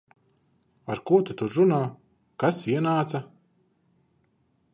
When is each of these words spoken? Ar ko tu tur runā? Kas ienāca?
Ar 0.93 1.01
ko 1.09 1.19
tu 1.27 1.35
tur 1.41 1.53
runā? 1.57 1.79
Kas 2.45 2.63
ienāca? 2.73 3.23